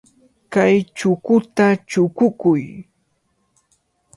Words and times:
Kay 0.53 0.75
chukuta 0.97 1.65
chukukuy. 1.89 2.63